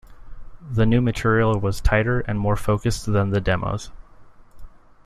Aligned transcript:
The 0.67 0.87
new 0.87 0.99
material 0.99 1.59
was 1.59 1.79
tighter 1.79 2.21
and 2.21 2.39
more 2.39 2.55
focused 2.55 3.05
than 3.05 3.29
the 3.29 3.39
demos. 3.39 3.91